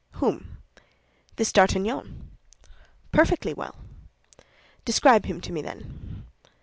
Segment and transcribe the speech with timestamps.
[0.13, 0.57] "Whom?"
[1.35, 2.31] "This D'Artagnan."
[3.11, 3.75] "Perfectly well."
[4.83, 6.25] "Describe him to me, then."